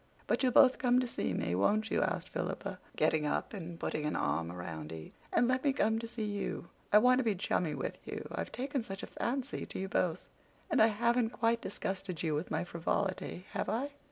"But 0.25 0.41
you'll 0.41 0.51
both 0.51 0.79
come 0.79 0.99
to 0.99 1.05
see 1.05 1.31
me, 1.31 1.53
won't 1.53 1.91
you?" 1.91 2.01
asked 2.01 2.29
Philippa, 2.29 2.79
getting 2.95 3.27
up 3.27 3.53
and 3.53 3.79
putting 3.79 4.03
an 4.07 4.15
arm 4.15 4.51
around 4.51 4.91
each. 4.91 5.13
"And 5.31 5.47
let 5.47 5.63
me 5.63 5.73
come 5.73 5.99
to 5.99 6.07
see 6.07 6.23
you. 6.25 6.69
I 6.91 6.97
want 6.97 7.19
to 7.19 7.23
be 7.23 7.35
chummy 7.35 7.75
with 7.75 7.99
you. 8.03 8.27
I've 8.31 8.51
taken 8.51 8.81
such 8.81 9.03
a 9.03 9.13
fancy 9.21 9.63
to 9.67 9.77
you 9.77 9.87
both. 9.87 10.25
And 10.71 10.81
I 10.81 10.87
haven't 10.87 11.29
quite 11.29 11.61
disgusted 11.61 12.23
you 12.23 12.33
with 12.33 12.49
my 12.49 12.63
frivolity, 12.63 13.45
have 13.51 13.69
I?" 13.69 13.91